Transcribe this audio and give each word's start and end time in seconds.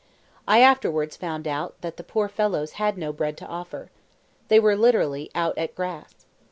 I 0.47 0.61
afterwards 0.61 1.15
found 1.15 1.43
that 1.43 1.77
the 1.95 2.03
poor 2.03 2.27
fellows 2.27 2.71
had 2.81 2.97
no 2.97 3.13
bread 3.13 3.37
to 3.37 3.45
offer. 3.45 3.91
They 4.47 4.59
were 4.59 4.75
literally 4.75 5.29
"out 5.35 5.55
at 5.59 5.75
grass." 5.75 6.25